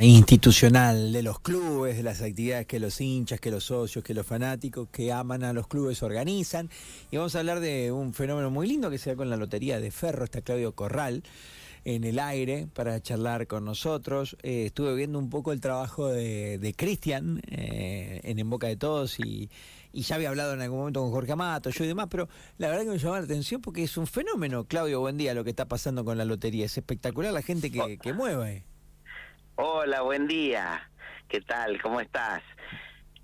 institucional 0.00 1.12
de 1.12 1.22
los 1.22 1.38
clubes, 1.38 1.96
de 1.96 2.02
las 2.02 2.20
actividades 2.20 2.66
que 2.66 2.80
los 2.80 3.00
hinchas, 3.00 3.38
que 3.38 3.52
los 3.52 3.64
socios, 3.64 4.02
que 4.02 4.12
los 4.12 4.26
fanáticos 4.26 4.88
que 4.90 5.12
aman 5.12 5.44
a 5.44 5.52
los 5.52 5.68
clubes 5.68 6.02
organizan. 6.02 6.68
Y 7.12 7.16
vamos 7.16 7.36
a 7.36 7.38
hablar 7.38 7.60
de 7.60 7.92
un 7.92 8.12
fenómeno 8.12 8.50
muy 8.50 8.66
lindo 8.66 8.90
que 8.90 8.98
se 8.98 9.10
da 9.10 9.16
con 9.16 9.30
la 9.30 9.36
Lotería 9.36 9.78
de 9.78 9.92
Ferro. 9.92 10.24
Está 10.24 10.42
Claudio 10.42 10.74
Corral 10.74 11.22
en 11.84 12.02
el 12.02 12.18
aire 12.18 12.66
para 12.74 13.00
charlar 13.00 13.46
con 13.46 13.64
nosotros. 13.64 14.36
Eh, 14.42 14.66
estuve 14.66 14.96
viendo 14.96 15.16
un 15.16 15.30
poco 15.30 15.52
el 15.52 15.60
trabajo 15.60 16.08
de, 16.08 16.74
Cristian 16.76 17.40
eh, 17.48 18.20
en 18.24 18.40
En 18.40 18.50
Boca 18.50 18.66
de 18.66 18.76
Todos 18.76 19.20
y, 19.20 19.48
ya 19.92 20.16
había 20.16 20.30
hablado 20.30 20.54
en 20.54 20.60
algún 20.60 20.80
momento 20.80 21.02
con 21.02 21.12
Jorge 21.12 21.30
Amato, 21.30 21.70
yo 21.70 21.84
y 21.84 21.86
demás, 21.86 22.08
pero 22.10 22.28
la 22.58 22.66
verdad 22.66 22.82
que 22.82 22.90
me 22.90 22.98
llamó 22.98 23.14
la 23.14 23.22
atención 23.22 23.60
porque 23.60 23.84
es 23.84 23.96
un 23.96 24.08
fenómeno, 24.08 24.64
Claudio, 24.64 24.98
buen 24.98 25.16
día, 25.16 25.34
lo 25.34 25.44
que 25.44 25.50
está 25.50 25.68
pasando 25.68 26.04
con 26.04 26.18
la 26.18 26.24
lotería. 26.24 26.64
Es 26.66 26.76
espectacular 26.76 27.32
la 27.32 27.42
gente 27.42 27.70
que, 27.70 27.96
que 27.98 28.12
mueve. 28.12 28.64
Hola, 29.56 30.02
buen 30.02 30.26
día. 30.26 30.90
¿Qué 31.28 31.40
tal? 31.40 31.80
¿Cómo 31.80 32.00
estás? 32.00 32.42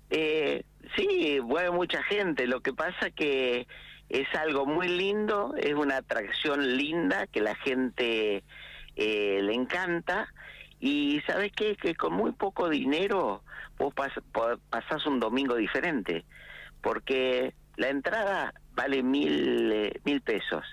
Eh, 0.09 0.63
sí, 0.95 1.39
mueve 1.43 1.71
mucha 1.71 2.01
gente. 2.03 2.47
Lo 2.47 2.61
que 2.61 2.71
pasa 2.71 3.09
que 3.09 3.67
es 4.07 4.33
algo 4.35 4.65
muy 4.65 4.87
lindo, 4.87 5.53
es 5.57 5.73
una 5.73 5.97
atracción 5.97 6.77
linda 6.77 7.27
que 7.27 7.41
la 7.41 7.55
gente 7.55 8.45
eh, 8.95 9.39
le 9.41 9.53
encanta. 9.53 10.33
Y 10.79 11.19
sabes? 11.27 11.51
Que 11.51 11.95
con 11.95 12.13
muy 12.13 12.31
poco 12.31 12.69
dinero 12.69 13.43
vos 13.77 13.93
pasás 13.93 15.05
un 15.05 15.19
domingo 15.19 15.55
diferente. 15.55 16.23
Porque 16.81 17.53
la 17.75 17.89
entrada 17.89 18.53
vale 18.73 19.03
mil, 19.03 19.69
eh, 19.69 19.99
mil 20.05 20.21
pesos. 20.21 20.63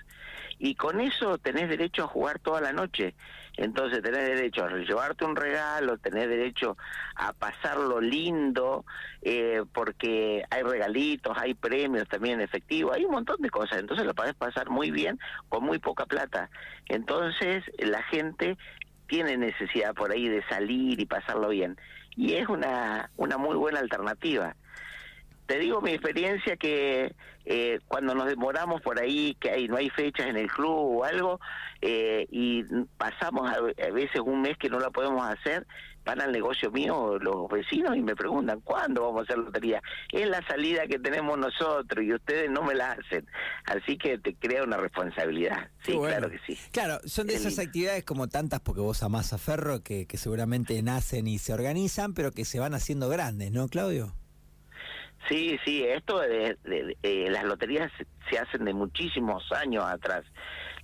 Y 0.57 0.75
con 0.75 1.01
eso 1.01 1.37
tenés 1.37 1.67
derecho 1.67 2.05
a 2.05 2.07
jugar 2.07 2.39
toda 2.39 2.61
la 2.61 2.71
noche. 2.71 3.13
Entonces 3.59 4.01
tenés 4.01 4.25
derecho 4.25 4.63
a 4.63 4.69
llevarte 4.69 5.25
un 5.25 5.35
regalo, 5.35 5.97
tenés 5.97 6.29
derecho 6.29 6.77
a 7.15 7.33
pasarlo 7.33 7.99
lindo, 7.99 8.85
eh, 9.21 9.63
porque 9.73 10.45
hay 10.49 10.63
regalitos, 10.63 11.37
hay 11.37 11.55
premios 11.55 12.07
también 12.07 12.39
efectivos, 12.39 12.95
hay 12.95 13.03
un 13.03 13.11
montón 13.11 13.41
de 13.41 13.49
cosas. 13.49 13.79
Entonces 13.79 14.05
lo 14.05 14.13
podés 14.13 14.33
pasar 14.33 14.69
muy 14.69 14.91
bien 14.91 15.19
con 15.49 15.65
muy 15.65 15.77
poca 15.77 16.05
plata. 16.05 16.49
Entonces 16.87 17.65
la 17.79 18.01
gente 18.03 18.57
tiene 19.07 19.35
necesidad 19.35 19.93
por 19.93 20.13
ahí 20.13 20.29
de 20.29 20.41
salir 20.47 21.01
y 21.01 21.05
pasarlo 21.05 21.49
bien. 21.49 21.75
Y 22.15 22.35
es 22.35 22.47
una, 22.47 23.09
una 23.17 23.37
muy 23.37 23.57
buena 23.57 23.79
alternativa 23.79 24.55
te 25.49 25.57
digo 25.57 25.81
mi 25.81 25.93
experiencia 25.93 26.57
que 26.57 27.15
eh, 27.43 27.79
cuando 27.87 28.13
nos 28.13 28.27
demoramos 28.27 28.81
por 28.81 29.01
ahí, 29.01 29.35
que 29.39 29.49
hay, 29.49 29.67
no 29.67 29.77
hay 29.77 29.89
fechas 29.89 30.27
en 30.27 30.37
el 30.37 30.47
club 30.47 30.99
o 30.99 31.03
algo, 31.03 31.39
eh, 31.81 32.27
y 32.29 32.63
pasamos 32.99 33.51
a, 33.51 33.59
veces 33.91 34.21
un 34.23 34.43
mes 34.43 34.59
que 34.59 34.69
no 34.69 34.79
lo 34.79 34.91
podemos 34.91 35.27
hacer, 35.27 35.65
van 36.05 36.21
al 36.21 36.31
negocio 36.31 36.69
mío 36.69 37.17
los 37.19 37.49
vecinos 37.49 37.97
y 37.97 38.01
me 38.01 38.15
preguntan, 38.15 38.61
¿cuándo 38.61 39.01
vamos 39.01 39.21
a 39.21 39.23
hacer 39.23 39.39
lotería? 39.39 39.81
Es 40.11 40.29
la 40.29 40.45
salida 40.45 40.85
que 40.85 40.99
tenemos 40.99 41.35
nosotros 41.39 42.05
y 42.05 42.13
ustedes 42.13 42.51
no 42.51 42.61
me 42.61 42.75
la 42.75 42.91
hacen. 42.91 43.25
Así 43.65 43.97
que 43.97 44.19
te 44.19 44.35
crea 44.35 44.63
una 44.63 44.77
responsabilidad. 44.77 45.71
Sí, 45.83 45.97
claro 45.97 46.29
que 46.29 46.37
sí. 46.45 46.59
Claro, 46.71 46.99
son 47.05 47.25
de 47.25 47.33
esas 47.33 47.57
actividades 47.57 48.03
como 48.03 48.27
tantas, 48.27 48.59
porque 48.59 48.81
vos 48.81 49.01
amás 49.01 49.33
a 49.33 49.39
Ferro, 49.39 49.81
que, 49.81 50.05
que 50.05 50.17
seguramente 50.17 50.79
nacen 50.83 51.25
y 51.25 51.39
se 51.39 51.53
organizan, 51.53 52.13
pero 52.13 52.31
que 52.31 52.45
se 52.45 52.59
van 52.59 52.75
haciendo 52.75 53.09
grandes, 53.09 53.51
¿no, 53.51 53.67
Claudio? 53.67 54.13
Sí, 55.27 55.59
sí, 55.65 55.83
esto 55.83 56.19
de, 56.19 56.57
eh, 57.03 57.27
las 57.29 57.43
loterías 57.43 57.91
se 58.29 58.39
hacen 58.39 58.65
de 58.65 58.73
muchísimos 58.73 59.51
años 59.51 59.83
atrás. 59.85 60.23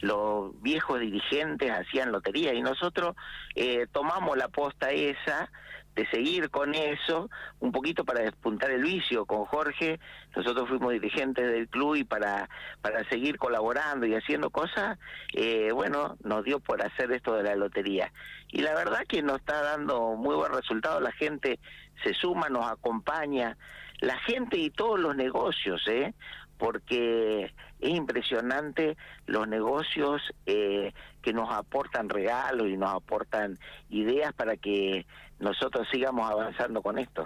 Los 0.02 0.62
viejos 0.62 1.00
dirigentes 1.00 1.72
hacían 1.72 2.12
lotería 2.12 2.54
y 2.54 2.62
nosotros 2.62 3.16
eh, 3.56 3.88
tomamos 3.92 4.38
la 4.38 4.50
posta 4.50 4.92
esa 4.92 5.50
de 5.96 6.06
seguir 6.08 6.50
con 6.50 6.76
eso, 6.76 7.30
un 7.60 7.72
poquito 7.72 8.04
para 8.04 8.22
despuntar 8.22 8.72
el 8.72 8.84
vicio 8.84 9.26
con 9.26 9.46
Jorge. 9.46 10.00
Nosotros 10.36 10.68
fuimos 10.68 10.92
dirigentes 10.92 11.50
del 11.50 11.68
club 11.68 11.96
y 11.96 12.04
para, 12.04 12.50
para 12.82 13.08
seguir 13.10 13.38
colaborando 13.38 14.06
y 14.06 14.14
haciendo 14.14 14.50
cosas, 14.50 15.00
eh, 15.34 15.72
bueno, 15.72 16.18
nos 16.24 16.44
dio 16.44 16.60
por 16.60 16.82
hacer 16.82 17.12
esto 17.12 17.34
de 17.36 17.44
la 17.44 17.56
lotería. 17.56 18.12
Y 18.50 18.62
la 18.62 18.74
verdad 18.74 19.06
que 19.08 19.22
nos 19.22 19.38
está 19.38 19.62
dando 19.62 20.16
muy 20.16 20.36
buen 20.36 20.52
resultado, 20.52 21.00
la 21.00 21.12
gente 21.14 21.60
se 22.04 22.14
suma, 22.14 22.50
nos 22.50 22.70
acompaña 22.70 23.58
la 24.02 24.18
gente 24.20 24.58
y 24.58 24.70
todos 24.70 25.00
los 25.00 25.16
negocios, 25.16 25.82
¿eh? 25.88 26.14
porque 26.58 27.54
es 27.80 27.90
impresionante 27.90 28.98
los 29.26 29.48
negocios 29.48 30.22
eh, 30.46 30.94
que 31.22 31.34
nos 31.34 31.54
aportan 31.54 32.10
regalos 32.10 32.68
y 32.68 32.78
nos 32.78 32.94
aportan 32.94 33.60
ideas 33.90 34.34
para 34.34 34.56
que 34.56 35.06
nosotros 35.40 35.88
sigamos 35.92 36.30
avanzando 36.30 36.82
con 36.82 36.98
esto. 36.98 37.26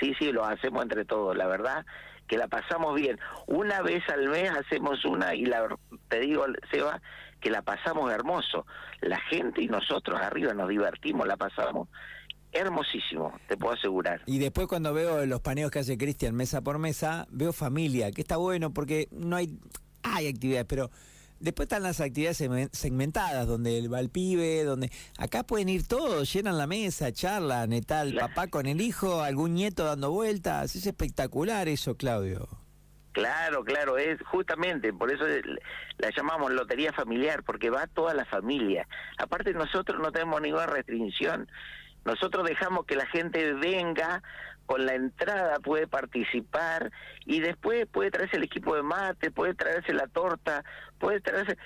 Sí, 0.00 0.14
sí, 0.18 0.32
lo 0.32 0.44
hacemos 0.44 0.82
entre 0.82 1.04
todos, 1.04 1.36
la 1.36 1.46
verdad 1.46 1.84
que 2.30 2.38
la 2.38 2.46
pasamos 2.46 2.94
bien. 2.94 3.18
Una 3.48 3.82
vez 3.82 4.08
al 4.08 4.28
mes 4.28 4.48
hacemos 4.50 5.04
una 5.04 5.34
y 5.34 5.46
la, 5.46 5.66
te 6.08 6.20
digo, 6.20 6.46
Seba, 6.70 7.02
que 7.40 7.50
la 7.50 7.62
pasamos 7.62 8.12
hermoso. 8.12 8.66
La 9.00 9.18
gente 9.22 9.62
y 9.62 9.66
nosotros 9.66 10.20
arriba 10.20 10.54
nos 10.54 10.68
divertimos, 10.68 11.26
la 11.26 11.36
pasamos 11.36 11.88
hermosísimo, 12.52 13.32
te 13.48 13.56
puedo 13.56 13.74
asegurar. 13.74 14.22
Y 14.26 14.38
después 14.38 14.68
cuando 14.68 14.92
veo 14.94 15.26
los 15.26 15.40
paneos 15.40 15.70
que 15.70 15.80
hace 15.80 15.98
Cristian 15.98 16.34
mesa 16.34 16.62
por 16.62 16.78
mesa, 16.78 17.26
veo 17.30 17.52
familia, 17.52 18.10
que 18.12 18.20
está 18.20 18.36
bueno 18.36 18.72
porque 18.72 19.08
no 19.10 19.36
hay, 19.36 19.58
hay 20.02 20.28
actividades, 20.28 20.66
pero 20.66 20.90
después 21.40 21.64
están 21.66 21.82
las 21.82 22.00
actividades 22.00 22.38
segmentadas, 22.72 23.46
donde 23.46 23.88
va 23.88 24.00
el 24.00 24.10
pibe, 24.10 24.62
donde 24.64 24.90
acá 25.18 25.42
pueden 25.42 25.68
ir 25.68 25.86
todos, 25.86 26.32
llenan 26.32 26.58
la 26.58 26.66
mesa, 26.66 27.12
charlan, 27.12 27.70
tal, 27.82 28.14
papá 28.14 28.46
con 28.48 28.66
el 28.66 28.80
hijo, 28.80 29.22
algún 29.22 29.54
nieto 29.54 29.84
dando 29.84 30.10
vueltas, 30.10 30.76
es 30.76 30.86
espectacular 30.86 31.68
eso, 31.68 31.96
Claudio. 31.96 32.48
Claro, 33.12 33.64
claro, 33.64 33.98
es 33.98 34.20
justamente, 34.22 34.92
por 34.92 35.12
eso 35.12 35.24
la 35.98 36.10
llamamos 36.16 36.52
lotería 36.52 36.92
familiar, 36.92 37.42
porque 37.42 37.68
va 37.68 37.88
toda 37.88 38.14
la 38.14 38.24
familia. 38.24 38.86
Aparte 39.18 39.52
nosotros 39.52 40.00
no 40.00 40.12
tenemos 40.12 40.40
ninguna 40.40 40.66
restricción, 40.66 41.48
nosotros 42.04 42.46
dejamos 42.46 42.86
que 42.86 42.96
la 42.96 43.06
gente 43.06 43.52
venga, 43.54 44.22
con 44.66 44.86
la 44.86 44.94
entrada 44.94 45.58
puede 45.58 45.88
participar 45.88 46.92
y 47.26 47.40
después 47.40 47.86
puede 47.86 48.12
traerse 48.12 48.36
el 48.36 48.44
equipo 48.44 48.76
de 48.76 48.84
mate, 48.84 49.32
puede 49.32 49.54
traerse 49.54 49.92
la 49.92 50.06
torta, 50.06 50.64
puede 50.98 51.20
traerse... 51.20 51.58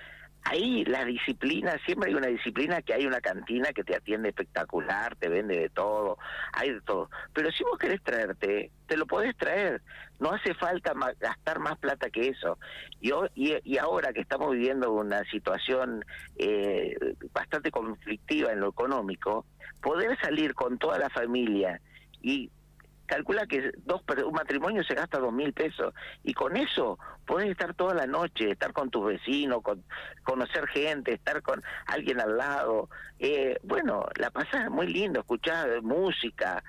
Ahí 0.44 0.84
la 0.84 1.04
disciplina, 1.06 1.78
siempre 1.86 2.10
hay 2.10 2.16
una 2.16 2.26
disciplina 2.26 2.82
que 2.82 2.92
hay 2.92 3.06
una 3.06 3.20
cantina 3.20 3.72
que 3.72 3.82
te 3.82 3.96
atiende 3.96 4.28
espectacular, 4.28 5.16
te 5.16 5.28
vende 5.28 5.58
de 5.58 5.70
todo, 5.70 6.18
hay 6.52 6.72
de 6.74 6.80
todo. 6.82 7.08
Pero 7.32 7.50
si 7.50 7.64
vos 7.64 7.78
querés 7.78 8.02
traerte, 8.02 8.70
te 8.86 8.96
lo 8.96 9.06
podés 9.06 9.34
traer. 9.38 9.80
No 10.20 10.32
hace 10.32 10.54
falta 10.54 10.92
gastar 11.18 11.60
más 11.60 11.78
plata 11.78 12.10
que 12.10 12.28
eso. 12.28 12.58
Y, 13.00 13.12
y, 13.34 13.78
ahora 13.78 14.12
que 14.12 14.20
estamos 14.20 14.52
viviendo 14.52 14.92
una 14.92 15.24
situación 15.30 16.04
eh, 16.36 16.94
bastante 17.32 17.70
conflictiva 17.70 18.52
en 18.52 18.60
lo 18.60 18.68
económico, 18.68 19.46
poder 19.80 20.18
salir 20.20 20.54
con 20.54 20.78
toda 20.78 20.98
la 20.98 21.08
familia 21.08 21.80
y 22.20 22.50
calcula 23.06 23.46
que 23.46 23.72
dos 23.84 24.02
un 24.24 24.32
matrimonio 24.32 24.82
se 24.84 24.94
gasta 24.94 25.18
dos 25.18 25.32
mil 25.32 25.52
pesos 25.52 25.94
y 26.22 26.32
con 26.34 26.56
eso 26.56 26.98
puedes 27.26 27.50
estar 27.50 27.74
toda 27.74 27.94
la 27.94 28.06
noche, 28.06 28.50
estar 28.50 28.72
con 28.72 28.90
tus 28.90 29.06
vecinos, 29.06 29.62
con, 29.62 29.84
conocer 30.22 30.66
gente, 30.68 31.12
estar 31.12 31.42
con 31.42 31.62
alguien 31.86 32.20
al 32.20 32.36
lado. 32.36 32.88
Eh, 33.18 33.58
bueno, 33.62 34.06
la 34.16 34.30
pasas 34.30 34.70
muy 34.70 34.86
lindo, 34.86 35.20
escuchar 35.20 35.82
música, 35.82 36.62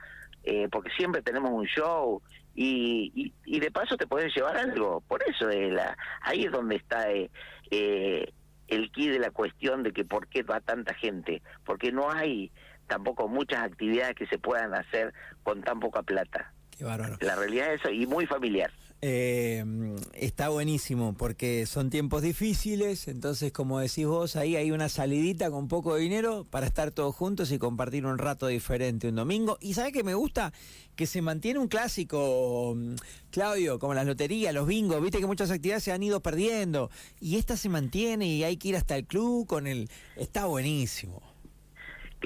eh, 0.44 0.68
porque 0.72 0.92
siempre 0.92 1.22
tenemos 1.22 1.52
un 1.52 1.66
show 1.66 2.22
y, 2.56 3.34
y, 3.44 3.60
de 3.60 3.72
paso 3.72 3.98
te 3.98 4.08
puedes 4.08 4.34
llevar 4.34 4.58
algo. 4.58 5.02
Por 5.02 5.22
eso 5.28 5.50
es 5.50 5.74
la, 5.74 5.98
ahí 6.22 6.46
es 6.46 6.52
donde 6.52 6.78
está 6.78 7.12
eh, 7.12 7.30
eh, 7.70 8.32
el 8.68 8.92
key 8.92 9.10
de 9.10 9.20
la 9.20 9.32
cuestión 9.32 9.84
de 9.84 9.92
que 9.92 10.06
por 10.06 10.28
qué 10.28 10.44
va 10.44 10.62
tanta 10.62 10.94
gente, 10.94 11.42
porque 11.66 11.92
no 11.92 12.10
hay 12.10 12.52
tampoco 12.88 13.28
muchas 13.28 13.64
actividades 13.64 14.16
que 14.16 14.28
se 14.28 14.38
puedan 14.38 14.74
hacer 14.74 15.14
con 15.44 15.62
tan 15.62 15.80
poca 15.80 16.04
plata. 16.04 16.54
Qué 16.72 16.84
bárbaro. 16.84 17.18
La 17.22 17.36
realidad 17.36 17.74
es 17.74 17.82
eso, 17.82 17.90
y 17.90 18.06
muy 18.06 18.26
familiar. 18.26 18.72
Eh, 19.02 19.64
está 20.14 20.50
buenísimo 20.50 21.16
porque 21.16 21.66
son 21.68 21.90
tiempos 21.90 22.22
difíciles, 22.24 23.08
entonces 23.08 23.52
como 23.52 23.80
decís 23.80 24.08
vos, 24.08 24.36
ahí 24.36 24.56
hay 24.56 24.72
una 24.72 24.90
salidita 24.90 25.52
con 25.52 25.68
poco 25.68 25.96
dinero 25.96 26.46
para 26.50 26.66
estar 26.66 26.92
todos 26.92 27.16
juntos 27.16 27.52
y 27.52 27.60
compartir 27.60 28.06
un 28.06 28.18
rato 28.18 28.48
diferente 28.48 29.08
un 29.08 29.16
domingo. 29.16 29.58
Y 29.62 29.74
¿sabes 29.76 29.94
que 29.94 30.04
me 30.04 30.16
gusta? 30.16 30.54
Que 30.96 31.06
se 31.06 31.22
mantiene 31.22 31.60
un 31.60 31.68
clásico, 31.68 32.74
mm, 32.76 32.96
Claudio, 33.30 33.80
como 33.80 33.94
las 33.94 34.08
loterías, 34.08 34.54
los 34.54 34.66
bingos, 34.66 35.02
viste 35.02 35.20
que 35.20 35.28
muchas 35.28 35.52
actividades 35.52 35.84
se 35.84 35.92
han 35.92 36.02
ido 36.02 36.22
perdiendo 36.22 36.90
y 37.20 37.36
esta 37.36 37.58
se 37.58 37.70
mantiene 37.70 38.26
y 38.28 38.44
hay 38.44 38.58
que 38.58 38.70
ir 38.70 38.76
hasta 38.76 38.96
el 38.96 39.06
club 39.06 39.46
con 39.46 39.68
el... 39.68 39.90
Está 40.16 40.46
buenísimo. 40.46 41.35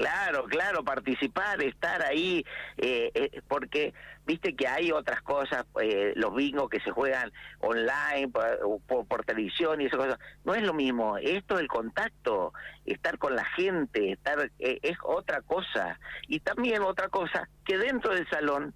Claro, 0.00 0.44
claro, 0.44 0.82
participar, 0.82 1.62
estar 1.62 2.02
ahí, 2.02 2.42
eh, 2.78 3.10
eh, 3.12 3.42
porque 3.46 3.92
viste 4.24 4.56
que 4.56 4.66
hay 4.66 4.92
otras 4.92 5.20
cosas, 5.20 5.66
eh, 5.82 6.14
los 6.16 6.34
bingos 6.34 6.70
que 6.70 6.80
se 6.80 6.90
juegan 6.90 7.30
online, 7.58 8.28
por, 8.28 9.04
por, 9.04 9.24
televisión 9.26 9.78
y 9.78 9.84
esas 9.84 9.98
cosas. 9.98 10.18
No 10.42 10.54
es 10.54 10.62
lo 10.62 10.72
mismo, 10.72 11.18
esto 11.18 11.56
es 11.56 11.60
el 11.60 11.68
contacto, 11.68 12.54
estar 12.86 13.18
con 13.18 13.36
la 13.36 13.44
gente, 13.44 14.12
estar 14.12 14.50
es 14.58 14.96
otra 15.02 15.42
cosa. 15.42 16.00
Y 16.28 16.40
también 16.40 16.80
otra 16.80 17.08
cosa, 17.10 17.50
que 17.66 17.76
dentro 17.76 18.14
del 18.14 18.26
salón 18.30 18.72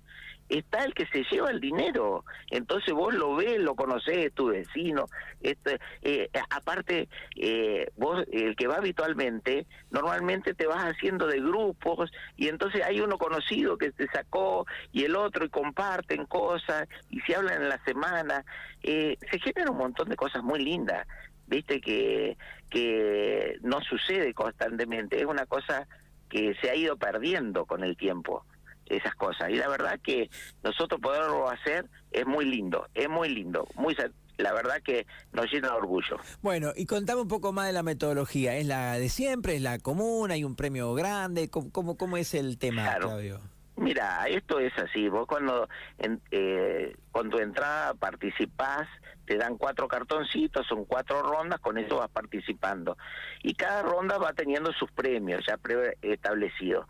está 0.48 0.84
el 0.84 0.94
que 0.94 1.06
se 1.06 1.24
lleva 1.30 1.50
el 1.50 1.60
dinero. 1.60 2.24
Entonces 2.50 2.92
vos 2.94 3.14
lo 3.14 3.36
ves, 3.36 3.58
lo 3.58 3.74
conocés, 3.74 4.32
tu 4.32 4.48
vecino. 4.48 5.06
Este, 5.40 5.80
eh, 6.02 6.30
aparte, 6.50 7.08
eh, 7.36 7.90
vos, 7.96 8.24
el 8.32 8.56
que 8.56 8.66
va 8.66 8.76
habitualmente, 8.76 9.66
normalmente 9.90 10.54
te 10.54 10.66
vas 10.66 10.84
haciendo 10.84 11.26
de 11.26 11.40
grupos 11.40 12.10
y 12.36 12.48
entonces 12.48 12.82
hay 12.82 13.00
uno 13.00 13.18
conocido 13.18 13.78
que 13.78 13.92
te 13.92 14.06
sacó 14.08 14.66
y 14.92 15.04
el 15.04 15.16
otro 15.16 15.44
y 15.44 15.48
comparten 15.48 16.26
cosas 16.26 16.88
y 17.10 17.20
se 17.20 17.34
hablan 17.34 17.62
en 17.62 17.68
la 17.68 17.82
semana. 17.84 18.44
Eh, 18.82 19.16
se 19.30 19.38
generan 19.38 19.70
un 19.70 19.78
montón 19.78 20.08
de 20.08 20.16
cosas 20.16 20.42
muy 20.42 20.62
lindas. 20.62 21.06
Viste 21.46 21.80
que, 21.80 22.38
que 22.70 23.58
no 23.62 23.82
sucede 23.82 24.32
constantemente, 24.32 25.18
es 25.20 25.26
una 25.26 25.44
cosa 25.44 25.86
que 26.30 26.54
se 26.60 26.70
ha 26.70 26.74
ido 26.74 26.96
perdiendo 26.96 27.66
con 27.66 27.84
el 27.84 27.96
tiempo 27.98 28.44
esas 28.86 29.14
cosas. 29.14 29.50
Y 29.50 29.54
la 29.54 29.68
verdad 29.68 29.98
que 30.02 30.30
nosotros 30.62 31.00
poderlo 31.00 31.48
hacer 31.48 31.86
es 32.10 32.26
muy 32.26 32.44
lindo, 32.44 32.86
es 32.94 33.08
muy 33.08 33.28
lindo, 33.28 33.66
muy 33.74 33.96
la 34.36 34.52
verdad 34.52 34.82
que 34.82 35.06
nos 35.32 35.50
llena 35.52 35.68
de 35.68 35.74
orgullo. 35.74 36.18
Bueno, 36.42 36.72
y 36.74 36.86
contame 36.86 37.20
un 37.20 37.28
poco 37.28 37.52
más 37.52 37.66
de 37.66 37.72
la 37.72 37.82
metodología. 37.82 38.56
¿Es 38.56 38.66
la 38.66 38.94
de 38.94 39.08
siempre? 39.08 39.56
¿Es 39.56 39.62
la 39.62 39.78
común? 39.78 40.30
¿Hay 40.30 40.44
un 40.44 40.56
premio 40.56 40.92
grande? 40.94 41.48
¿Cómo, 41.48 41.96
cómo, 41.96 42.16
es 42.16 42.34
el 42.34 42.58
tema, 42.58 42.96
Claudio? 42.96 43.40
Mira, 43.76 44.26
esto 44.28 44.60
es 44.60 44.72
así. 44.78 45.08
Vos 45.08 45.26
cuando 45.26 45.68
en, 45.98 46.20
eh, 46.30 46.96
con 47.10 47.28
tu 47.30 47.38
entrada 47.38 47.94
participás, 47.94 48.88
te 49.26 49.36
dan 49.36 49.56
cuatro 49.56 49.88
cartoncitos, 49.88 50.66
son 50.66 50.84
cuatro 50.84 51.22
rondas, 51.22 51.60
con 51.60 51.78
eso 51.78 51.96
vas 51.96 52.10
participando. 52.10 52.96
Y 53.42 53.54
cada 53.54 53.82
ronda 53.82 54.18
va 54.18 54.32
teniendo 54.32 54.72
sus 54.72 54.90
premios 54.92 55.44
ya 55.46 55.56
preestablecidos. 55.56 56.86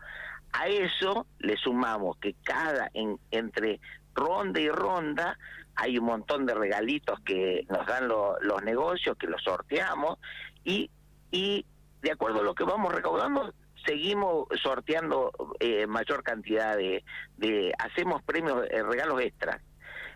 A 0.57 0.67
eso 0.67 1.27
le 1.39 1.57
sumamos 1.57 2.17
que 2.17 2.35
cada 2.43 2.89
entre 3.31 3.79
ronda 4.13 4.59
y 4.59 4.69
ronda 4.69 5.37
hay 5.75 5.97
un 5.97 6.05
montón 6.05 6.45
de 6.45 6.53
regalitos 6.53 7.19
que 7.21 7.65
nos 7.69 7.85
dan 7.85 8.07
los 8.07 8.63
negocios, 8.63 9.17
que 9.17 9.27
los 9.27 9.43
sorteamos 9.43 10.17
y, 10.63 10.89
y 11.31 11.65
de 12.01 12.11
acuerdo 12.11 12.39
a 12.39 12.43
lo 12.43 12.55
que 12.55 12.63
vamos 12.63 12.93
recaudando 12.93 13.53
seguimos 13.85 14.47
sorteando 14.61 15.31
eh, 15.59 15.85
mayor 15.87 16.23
cantidad 16.23 16.75
de, 16.75 17.03
de 17.37 17.73
hacemos 17.77 18.23
premios, 18.23 18.65
eh, 18.69 18.81
regalos 18.83 19.21
extras. 19.21 19.61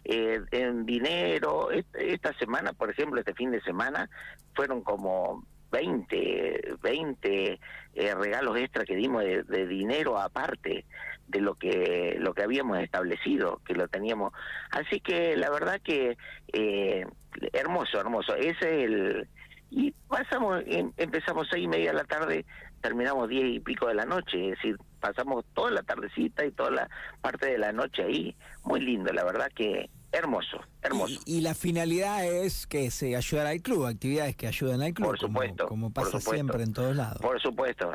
Eh, 0.06 0.42
en 0.52 0.86
dinero, 0.86 1.70
esta 1.72 2.34
semana, 2.40 2.74
por 2.74 2.90
ejemplo, 2.90 3.20
este 3.20 3.34
fin 3.34 3.52
de 3.52 3.62
semana, 3.62 4.10
fueron 4.56 4.82
como 4.82 5.46
20, 5.72 6.76
20 6.82 7.60
eh, 7.96 8.16
regalos 8.16 8.58
extra 8.58 8.86
que 8.86 8.96
dimos 8.96 9.24
de, 9.24 9.68
dinero 9.68 10.18
aparte 10.18 10.86
de 11.28 11.42
lo 11.42 11.56
que 11.56 12.18
lo 12.20 12.34
que 12.34 12.44
habíamos 12.44 12.80
establecido, 12.80 13.62
que 13.66 13.74
lo 13.76 13.88
teníamos. 13.88 14.34
Así 14.72 15.00
que 15.00 15.38
la 15.38 15.50
verdad 15.50 15.80
que 15.84 16.18
eh, 16.54 17.06
hermoso, 17.54 18.00
hermoso. 18.00 18.36
Ese 18.36 18.50
es 18.50 18.64
el 18.64 19.28
y 19.72 19.92
pasamos, 20.08 20.64
em, 20.66 20.92
empezamos 20.98 21.48
seis 21.50 21.66
y 21.66 21.68
media 21.68 21.92
de 21.92 21.98
la 21.98 22.04
tarde, 22.04 22.46
terminamos 22.82 23.30
diez 23.30 23.46
y 23.56 23.60
pico 23.60 23.88
de 23.88 23.94
la 23.94 24.06
noche, 24.06 24.50
es 24.50 24.56
decir, 24.56 24.78
pasamos 25.00 25.46
toda 25.54 25.72
la 25.72 25.84
tardecita 25.84 26.44
y 26.44 26.52
toda 26.52 26.72
la 26.72 26.90
parte 27.22 27.46
de 27.46 27.58
la 27.60 27.72
noche 27.72 28.04
ahí, 28.04 28.36
muy 28.64 28.80
lindo, 28.80 29.14
la 29.14 29.24
verdad 29.24 29.52
que 29.54 29.90
hermoso, 30.12 30.60
hermoso. 30.82 31.22
Y, 31.26 31.42
la 31.42 31.54
finalidad 31.54 32.26
es 32.26 32.68
que 32.68 32.92
se 32.92 33.16
ayudara 33.16 33.50
al 33.50 33.62
club, 33.62 33.86
actividades 33.86 34.36
que 34.36 34.48
ayuden 34.48 34.82
al 34.82 34.94
club, 34.94 35.08
por 35.08 35.20
supuesto, 35.20 35.68
como, 35.68 35.92
pasa 35.92 36.20
siempre 36.20 36.64
en 36.64 36.74
todos 36.74 36.96
lados. 36.96 37.22
Por 37.22 37.42
supuesto. 37.42 37.94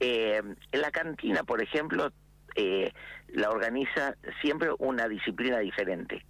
Eh, 0.00 0.42
en 0.72 0.80
la 0.80 0.90
cantina, 0.90 1.44
por 1.44 1.62
ejemplo, 1.62 2.12
eh, 2.56 2.92
la 3.28 3.50
organiza 3.50 4.16
siempre 4.40 4.70
una 4.78 5.08
disciplina 5.08 5.58
diferente. 5.58 6.24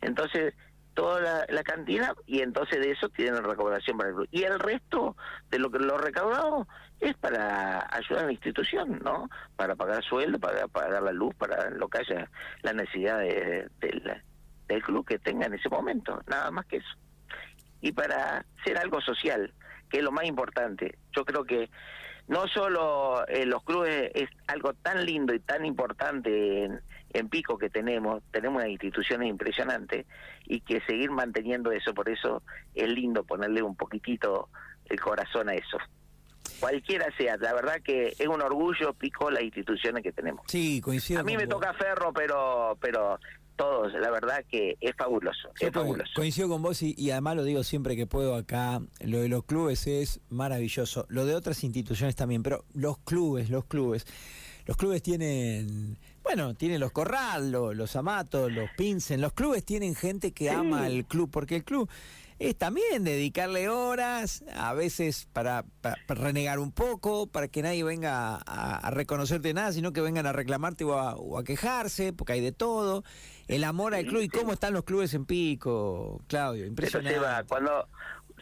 Entonces, 0.00 0.54
toda 0.96 1.44
la, 1.48 1.62
cantina 1.62 2.14
y 2.26 2.40
entonces 2.40 2.80
de 2.80 2.90
eso 2.90 3.08
tienen 3.10 3.44
recaudación 3.44 3.98
para 3.98 4.08
el 4.08 4.16
club. 4.16 4.28
Y 4.30 4.42
el 4.44 4.58
resto 4.58 5.14
de 5.50 5.58
lo 5.58 5.70
que 5.70 5.78
lo 5.78 5.98
recaudado 5.98 6.66
es 7.00 7.14
para 7.18 7.86
ayudar 7.94 8.24
a 8.24 8.26
la 8.26 8.32
institución, 8.32 9.00
¿no? 9.04 9.28
Para 9.56 9.76
pagar 9.76 10.02
sueldo, 10.02 10.40
para 10.40 10.66
pagar 10.68 11.02
la 11.02 11.12
luz, 11.12 11.34
para 11.34 11.70
lo 11.70 11.88
que 11.88 11.98
haya 11.98 12.30
la 12.62 12.72
necesidad 12.72 13.18
de, 13.18 13.68
de, 13.80 14.22
del 14.68 14.82
club 14.82 15.06
que 15.06 15.18
tenga 15.18 15.46
en 15.46 15.54
ese 15.54 15.68
momento, 15.68 16.22
nada 16.26 16.50
más 16.50 16.66
que 16.66 16.78
eso. 16.78 16.96
Y 17.80 17.92
para 17.92 18.44
ser 18.64 18.78
algo 18.78 19.00
social, 19.00 19.52
que 19.90 19.98
es 19.98 20.04
lo 20.04 20.12
más 20.12 20.24
importante. 20.24 20.98
Yo 21.14 21.24
creo 21.24 21.44
que 21.44 21.70
no 22.28 22.48
solo 22.48 23.26
eh, 23.28 23.46
los 23.46 23.62
clubes 23.62 24.10
es 24.14 24.28
algo 24.48 24.74
tan 24.74 25.04
lindo 25.04 25.32
y 25.34 25.40
tan 25.40 25.64
importante 25.64 26.64
en, 26.64 26.80
en 27.12 27.28
Pico 27.28 27.56
que 27.56 27.70
tenemos, 27.70 28.22
tenemos 28.32 28.60
unas 28.60 28.70
instituciones 28.70 29.28
impresionantes 29.28 30.06
y 30.46 30.60
que 30.60 30.80
seguir 30.80 31.10
manteniendo 31.10 31.70
eso, 31.70 31.94
por 31.94 32.08
eso 32.08 32.42
es 32.74 32.88
lindo 32.88 33.22
ponerle 33.24 33.62
un 33.62 33.76
poquitito 33.76 34.48
el 34.86 35.00
corazón 35.00 35.48
a 35.48 35.54
eso 35.54 35.78
cualquiera 36.60 37.06
sea, 37.16 37.36
la 37.36 37.52
verdad 37.52 37.80
que 37.82 38.14
es 38.18 38.26
un 38.26 38.40
orgullo 38.40 38.92
Pico 38.94 39.30
las 39.30 39.42
instituciones 39.42 40.02
que 40.02 40.12
tenemos. 40.12 40.44
Sí, 40.48 40.80
coincido. 40.80 41.20
A 41.20 41.24
mí 41.24 41.36
me 41.36 41.46
toca 41.46 41.72
Ferro, 41.74 42.12
pero 42.12 42.76
pero 42.80 43.18
todos, 43.56 43.92
la 43.94 44.10
verdad 44.10 44.44
que 44.48 44.76
es 44.80 44.94
fabuloso, 44.96 45.48
es 45.58 45.72
fabuloso. 45.72 46.10
Coincido 46.14 46.48
con 46.48 46.62
vos 46.62 46.82
y, 46.82 47.10
además 47.10 47.36
lo 47.36 47.44
digo 47.44 47.64
siempre 47.64 47.96
que 47.96 48.06
puedo 48.06 48.34
acá, 48.34 48.80
lo 49.00 49.20
de 49.20 49.28
los 49.28 49.44
clubes 49.44 49.86
es 49.86 50.20
maravilloso, 50.28 51.06
lo 51.08 51.26
de 51.26 51.34
otras 51.34 51.64
instituciones 51.64 52.14
también, 52.16 52.42
pero 52.42 52.64
los 52.74 52.98
clubes, 52.98 53.50
los 53.50 53.64
clubes, 53.64 54.06
los 54.66 54.76
clubes 54.76 55.02
tienen, 55.02 55.96
bueno, 56.22 56.54
tienen 56.54 56.80
los 56.80 56.92
Corral, 56.92 57.50
los, 57.50 57.96
Amatos, 57.96 58.52
los 58.52 58.70
Pinsen, 58.76 59.20
los 59.20 59.32
clubes 59.32 59.64
tienen 59.64 59.94
gente 59.94 60.32
que 60.32 60.50
ama 60.50 60.84
al 60.84 61.04
club, 61.06 61.30
porque 61.30 61.56
el 61.56 61.64
club 61.64 61.88
es 62.38 62.56
también 62.56 63.04
dedicarle 63.04 63.68
horas, 63.68 64.44
a 64.54 64.74
veces 64.74 65.26
para, 65.32 65.64
renegar 66.08 66.58
un 66.58 66.72
poco, 66.72 67.26
para 67.26 67.48
que 67.48 67.62
nadie 67.62 67.82
venga 67.82 68.36
a, 68.46 68.90
reconocerte 68.90 69.54
nada, 69.54 69.72
sino 69.72 69.92
que 69.92 70.00
vengan 70.00 70.26
a 70.26 70.32
reclamarte 70.32 70.84
o 70.84 71.38
a, 71.38 71.44
quejarse, 71.44 72.12
porque 72.12 72.34
hay 72.34 72.40
de 72.40 72.52
todo. 72.52 73.04
El 73.48 73.64
amor 73.64 73.94
al 73.94 74.04
club 74.04 74.22
y 74.22 74.28
cómo 74.28 74.52
están 74.52 74.74
los 74.74 74.84
clubes 74.84 75.14
en 75.14 75.24
Pico, 75.24 76.20
Claudio, 76.26 76.66
impresionante. 76.66 77.18
cuando 77.48 77.88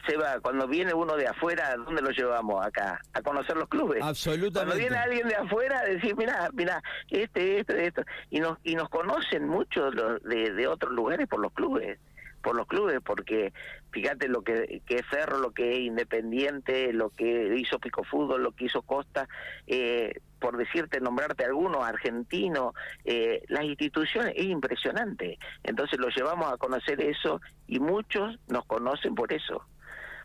se 0.07 0.17
va, 0.17 0.39
cuando 0.41 0.67
viene 0.67 0.93
uno 0.93 1.15
de 1.15 1.27
afuera, 1.27 1.75
¿dónde 1.77 2.01
lo 2.01 2.09
llevamos 2.09 2.65
acá? 2.65 2.99
A 3.13 3.21
conocer 3.21 3.55
los 3.55 3.69
clubes. 3.69 4.03
Absolutamente. 4.03 4.59
Cuando 4.59 4.75
viene 4.75 4.97
alguien 4.97 5.27
de 5.27 5.35
afuera, 5.35 5.83
decir, 5.83 6.15
mira, 6.17 6.49
mira, 6.53 6.81
este, 7.09 7.59
este, 7.59 7.87
esto, 7.87 8.03
y 8.29 8.39
nos 8.39 8.57
y 8.63 8.75
nos 8.75 8.89
conocen 8.89 9.47
mucho 9.47 9.89
de, 9.89 10.51
de 10.51 10.67
otros 10.67 10.91
lugares 10.91 11.27
por 11.27 11.39
los 11.39 11.53
clubes 11.53 11.97
por 12.45 12.55
los 12.55 12.67
clubes, 12.67 12.99
porque 13.03 13.53
fíjate 13.89 14.27
lo 14.27 14.43
que, 14.43 14.83
que, 14.85 14.97
es 14.97 15.05
Ferro, 15.07 15.39
lo 15.39 15.51
que 15.51 15.71
es 15.71 15.79
Independiente, 15.79 16.93
lo 16.93 17.09
que 17.09 17.55
hizo 17.57 17.79
Pico 17.79 18.03
Fútbol, 18.03 18.43
lo 18.43 18.51
que 18.51 18.65
hizo 18.65 18.83
Costa, 18.83 19.27
eh, 19.65 20.13
por 20.39 20.55
decirte, 20.55 21.01
nombrarte 21.01 21.43
algunos, 21.43 21.83
argentinos, 21.83 22.75
eh, 23.03 23.41
las 23.47 23.63
instituciones, 23.63 24.33
es 24.37 24.45
impresionante. 24.45 25.39
Entonces 25.63 25.97
los 25.97 26.15
llevamos 26.15 26.53
a 26.53 26.57
conocer 26.57 27.01
eso 27.01 27.41
y 27.65 27.79
muchos 27.79 28.37
nos 28.47 28.63
conocen 28.65 29.15
por 29.15 29.33
eso. 29.33 29.65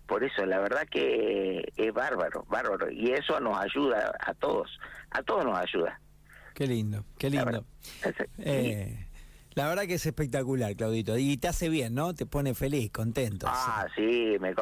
Por 0.06 0.22
eso, 0.22 0.44
la 0.44 0.58
verdad 0.58 0.86
que 0.90 1.72
es 1.74 1.92
bárbaro, 1.94 2.44
bárbaro. 2.50 2.90
Y 2.90 3.12
eso 3.12 3.40
nos 3.40 3.58
ayuda 3.58 4.12
a 4.20 4.34
todos, 4.34 4.78
a 5.10 5.22
todos 5.22 5.46
nos 5.46 5.56
ayuda. 5.56 5.98
Qué 6.54 6.66
lindo, 6.66 7.02
qué 7.16 7.30
lindo. 7.30 7.64
La 9.54 9.68
verdad 9.68 9.84
que 9.84 9.94
es 9.94 10.06
espectacular, 10.06 10.74
Claudito. 10.76 11.18
Y 11.18 11.36
te 11.36 11.48
hace 11.48 11.68
bien, 11.68 11.94
¿no? 11.94 12.14
Te 12.14 12.26
pone 12.26 12.54
feliz, 12.54 12.90
contento. 12.92 13.46
Ah, 13.48 13.86
sí. 13.96 14.36
me, 14.40 14.54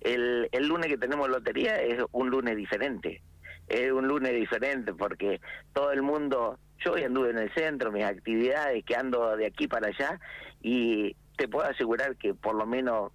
el, 0.00 0.48
el 0.50 0.66
lunes 0.66 0.88
que 0.88 0.98
tenemos 0.98 1.28
lotería 1.28 1.76
es 1.76 2.02
un 2.12 2.30
lunes 2.30 2.56
diferente. 2.56 3.22
Es 3.68 3.92
un 3.92 4.08
lunes 4.08 4.34
diferente 4.34 4.92
porque 4.92 5.40
todo 5.72 5.92
el 5.92 6.02
mundo, 6.02 6.58
yo 6.84 6.92
hoy 6.92 7.04
anduve 7.04 7.30
en 7.30 7.38
el 7.38 7.54
centro, 7.54 7.92
mis 7.92 8.04
actividades, 8.04 8.84
que 8.84 8.96
ando 8.96 9.36
de 9.36 9.46
aquí 9.46 9.68
para 9.68 9.88
allá, 9.88 10.20
y 10.60 11.16
te 11.36 11.48
puedo 11.48 11.66
asegurar 11.68 12.16
que 12.16 12.34
por 12.34 12.54
lo 12.54 12.66
menos 12.66 13.12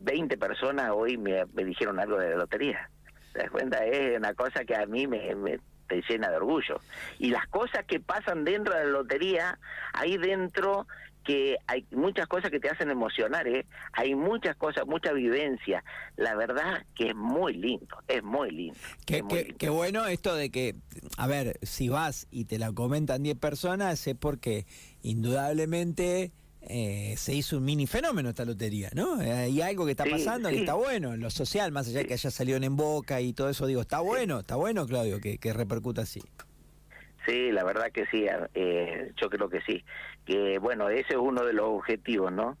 20 0.00 0.36
personas 0.36 0.90
hoy 0.94 1.16
me, 1.16 1.44
me 1.54 1.64
dijeron 1.64 1.98
algo 2.00 2.18
de 2.18 2.36
lotería. 2.36 2.90
¿Te 3.32 3.40
das 3.42 3.50
cuenta? 3.50 3.84
Es 3.86 4.18
una 4.18 4.34
cosa 4.34 4.64
que 4.64 4.74
a 4.74 4.84
mí 4.86 5.06
me, 5.06 5.34
me 5.36 5.60
te 5.90 6.02
llena 6.08 6.30
de 6.30 6.36
orgullo. 6.36 6.80
Y 7.18 7.30
las 7.30 7.46
cosas 7.48 7.84
que 7.84 8.00
pasan 8.00 8.44
dentro 8.44 8.74
de 8.74 8.84
la 8.84 8.90
lotería, 8.90 9.58
ahí 9.92 10.16
dentro 10.16 10.86
que 11.24 11.56
hay 11.66 11.84
muchas 11.90 12.26
cosas 12.28 12.50
que 12.50 12.60
te 12.60 12.70
hacen 12.70 12.90
emocionar, 12.90 13.46
¿eh? 13.46 13.66
Hay 13.92 14.14
muchas 14.14 14.56
cosas, 14.56 14.86
mucha 14.86 15.12
vivencia. 15.12 15.84
La 16.16 16.34
verdad 16.34 16.86
que 16.94 17.10
es 17.10 17.16
muy 17.16 17.52
lindo, 17.54 18.02
es 18.08 18.22
muy 18.22 18.50
lindo. 18.50 18.78
Qué, 19.04 19.54
qué, 19.58 19.68
bueno 19.68 20.06
esto 20.06 20.34
de 20.34 20.50
que, 20.50 20.76
a 21.18 21.26
ver, 21.26 21.58
si 21.62 21.88
vas 21.88 22.26
y 22.30 22.46
te 22.46 22.58
la 22.58 22.72
comentan 22.72 23.22
10 23.22 23.36
personas, 23.36 24.06
es 24.06 24.16
porque 24.16 24.66
indudablemente... 25.02 26.32
Eh, 26.62 27.14
se 27.16 27.34
hizo 27.34 27.56
un 27.56 27.64
mini 27.64 27.86
fenómeno 27.86 28.28
esta 28.28 28.44
lotería, 28.44 28.90
¿no? 28.94 29.14
Hay 29.18 29.60
algo 29.62 29.86
que 29.86 29.92
está 29.92 30.04
pasando 30.04 30.50
que 30.50 30.60
está 30.60 30.74
bueno 30.74 31.14
en 31.14 31.20
lo 31.20 31.30
social, 31.30 31.72
más 31.72 31.88
allá 31.88 32.00
de 32.00 32.06
que 32.06 32.14
haya 32.14 32.30
salido 32.30 32.58
en 32.58 32.76
boca 32.76 33.20
y 33.20 33.32
todo 33.32 33.48
eso, 33.48 33.66
digo, 33.66 33.80
está 33.80 34.00
bueno, 34.00 34.40
está 34.40 34.56
bueno, 34.56 34.86
Claudio, 34.86 35.20
que, 35.20 35.38
que 35.38 35.52
repercuta 35.52 36.02
así. 36.02 36.22
Sí, 37.26 37.52
la 37.52 37.64
verdad 37.64 37.90
que 37.92 38.06
sí, 38.06 38.26
eh, 38.54 39.12
yo 39.20 39.30
creo 39.30 39.48
que 39.48 39.60
sí. 39.62 39.84
Que 40.24 40.58
bueno, 40.58 40.88
ese 40.88 41.12
es 41.14 41.18
uno 41.18 41.44
de 41.44 41.52
los 41.52 41.66
objetivos, 41.66 42.32
¿no? 42.32 42.56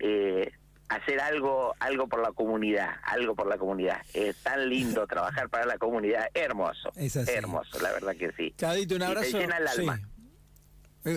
Eh, 0.00 0.50
hacer 0.88 1.20
algo 1.20 1.74
algo 1.80 2.06
por 2.08 2.22
la 2.22 2.32
comunidad, 2.32 2.90
algo 3.02 3.34
por 3.34 3.46
la 3.46 3.58
comunidad. 3.58 4.00
Es 4.14 4.36
tan 4.36 4.68
lindo 4.68 5.06
trabajar 5.08 5.48
para 5.48 5.66
la 5.66 5.78
comunidad, 5.78 6.28
hermoso, 6.34 6.90
hermoso, 6.96 7.80
la 7.80 7.92
verdad 7.92 8.16
que 8.16 8.32
sí. 8.32 8.54
Chadito, 8.56 8.96
un 8.96 9.02
abrazo. 9.02 9.36
Y 9.36 9.40
llena 9.40 9.58
el 9.58 9.68
alma. 9.68 10.00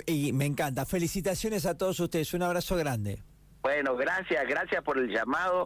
Y 0.05 0.33
me 0.33 0.45
encanta. 0.45 0.85
Felicitaciones 0.85 1.65
a 1.65 1.77
todos 1.77 1.99
ustedes. 1.99 2.33
Un 2.33 2.43
abrazo 2.43 2.75
grande. 2.75 3.21
Bueno, 3.61 3.95
gracias, 3.95 4.47
gracias 4.47 4.83
por 4.83 4.97
el 4.97 5.07
llamado 5.07 5.59